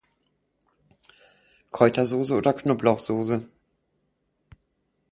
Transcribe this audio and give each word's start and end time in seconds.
Kräutersoße 1.69 2.33
oder 2.33 2.53
Knoblauchsoße? 2.53 3.47